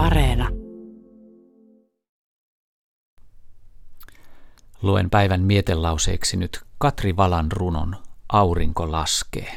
Areena. 0.00 0.48
Luen 4.82 5.10
päivän 5.10 5.40
mietelauseeksi 5.42 6.36
nyt 6.36 6.60
Katri 6.78 7.16
Valan 7.16 7.52
runon 7.52 7.96
Aurinko 8.28 8.92
laskee. 8.92 9.56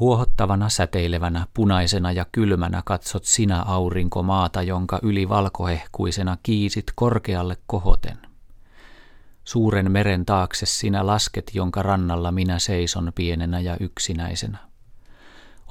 Huohottavana, 0.00 0.68
säteilevänä, 0.68 1.46
punaisena 1.54 2.12
ja 2.12 2.26
kylmänä 2.32 2.82
katsot 2.84 3.24
sinä 3.24 3.62
aurinko 3.62 4.22
maata, 4.22 4.62
jonka 4.62 4.98
yli 5.02 5.28
valkohehkuisena 5.28 6.36
kiisit 6.42 6.86
korkealle 6.94 7.56
kohoten. 7.66 8.18
Suuren 9.44 9.92
meren 9.92 10.26
taakse 10.26 10.66
sinä 10.66 11.06
lasket, 11.06 11.50
jonka 11.54 11.82
rannalla 11.82 12.32
minä 12.32 12.58
seison 12.58 13.12
pienenä 13.14 13.60
ja 13.60 13.76
yksinäisenä. 13.80 14.71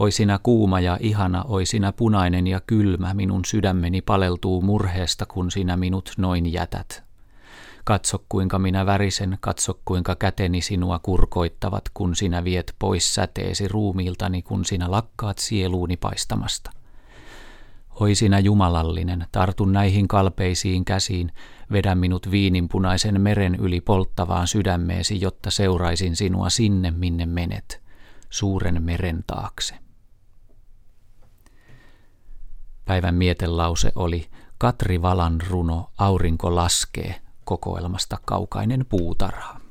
Oi 0.02 0.12
sinä 0.12 0.40
kuuma 0.44 0.80
ja 0.80 0.98
ihana, 1.00 1.44
oi 1.48 1.66
sinä 1.66 1.92
punainen 1.92 2.48
ja 2.48 2.62
kylmä, 2.68 3.14
minun 3.14 3.46
sydämeni 3.46 4.02
paleltuu 4.02 4.62
murheesta, 4.62 5.26
kun 5.26 5.52
sinä 5.52 5.78
minut 5.78 6.12
noin 6.18 6.54
jätät. 6.54 7.04
Katso 7.84 8.24
kuinka 8.30 8.60
minä 8.60 8.86
värisen, 8.86 9.38
katso 9.42 9.80
kuinka 9.86 10.16
käteni 10.16 10.62
sinua 10.62 11.00
kurkoittavat, 11.00 11.84
kun 11.94 12.16
sinä 12.16 12.44
viet 12.44 12.76
pois 12.80 13.16
säteesi 13.16 13.68
ruumiiltani, 13.68 14.42
kun 14.42 14.66
sinä 14.66 14.92
lakkaat 14.92 15.38
sieluuni 15.38 15.98
paistamasta. 15.98 16.72
Oi 18.00 18.16
sinä 18.16 18.40
jumalallinen, 18.40 19.26
tartun 19.32 19.72
näihin 19.72 20.08
kalpeisiin 20.08 20.86
käsiin, 20.86 21.32
vedä 21.72 21.96
minut 21.96 22.32
viininpunaisen 22.32 23.22
meren 23.22 23.56
yli 23.56 23.82
polttavaan 23.82 24.48
sydämeesi, 24.48 25.22
jotta 25.22 25.52
seuraisin 25.52 26.16
sinua 26.16 26.50
sinne, 26.50 26.92
minne 26.92 27.26
menet, 27.26 27.82
suuren 28.30 28.84
meren 28.84 29.24
taakse. 29.28 29.76
Päivän 32.86 33.16
mietelause 33.16 33.92
oli 33.96 34.30
Katri 34.58 35.02
Valan 35.02 35.42
runo 35.50 35.90
Aurinko 35.98 36.56
laskee 36.56 37.22
kokoelmasta 37.44 38.18
Kaukainen 38.26 38.86
puutarha. 38.90 39.62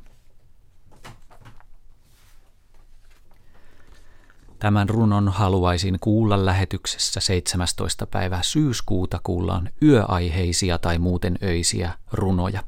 Tämän 4.59 4.89
runon 4.89 5.29
haluaisin 5.29 5.97
kuulla 6.01 6.47
lähetyksessä 6.47 7.21
17. 7.21 8.07
päivä 8.07 8.39
syyskuuta 8.43 9.21
kuullaan 9.25 9.71
yöaiheisia 9.83 10.79
tai 10.79 10.99
muuten 10.99 11.39
öisiä 11.43 11.93
runoja. 12.13 12.63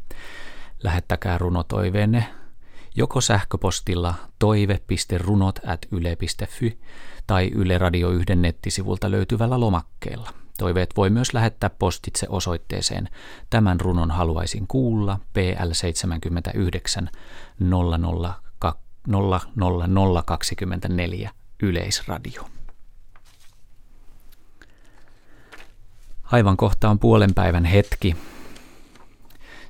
Lähettäkää 0.83 1.39
runotoiveenne 1.39 2.42
joko 2.95 3.21
sähköpostilla 3.21 4.15
toive.runot 4.39 5.59
at 5.67 5.87
yle.fi 5.91 6.79
tai 7.27 7.51
Yle 7.55 7.79
Radio 7.79 8.11
1 8.11 8.37
nettisivulta 8.37 9.11
löytyvällä 9.11 9.61
lomakkeella. 9.61 10.31
Toiveet 10.59 10.91
voi 10.97 11.11
myös 11.11 11.35
lähettää 11.35 11.71
postitse 11.71 12.27
osoitteeseen 12.31 13.09
Tämän 13.51 13.81
runon 13.81 14.11
haluaisin 14.11 14.67
kuulla 14.67 15.19
PL 15.33 15.73
79 15.73 17.11
00024 19.87 21.31
Yleisradio. 21.63 22.43
Aivan 26.23 26.57
kohta 26.57 26.91
on 26.91 26.99
puolen 26.99 27.35
päivän 27.35 27.65
hetki. 27.65 28.17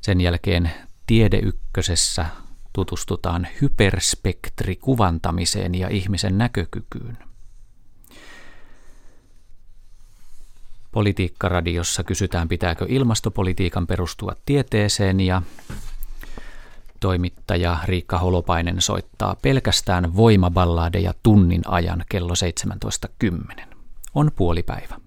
Sen 0.00 0.20
jälkeen 0.20 0.70
Tiedeykkösessä 1.06 2.26
tutustutaan 2.72 3.46
hyperspektrikuvantamiseen 3.60 5.74
ja 5.74 5.88
ihmisen 5.88 6.38
näkökykyyn. 6.38 7.18
Politiikkaradiossa 10.92 12.04
kysytään, 12.04 12.48
pitääkö 12.48 12.86
ilmastopolitiikan 12.88 13.86
perustua 13.86 14.32
tieteeseen 14.46 15.20
ja 15.20 15.42
toimittaja 17.00 17.78
Riikka 17.84 18.18
Holopainen 18.18 18.82
soittaa 18.82 19.36
pelkästään 19.42 20.16
voimaballadeja 20.16 21.14
tunnin 21.22 21.62
ajan 21.66 22.04
kello 22.08 22.34
17.10. 23.60 23.66
On 24.14 24.30
puolipäivä. 24.36 25.00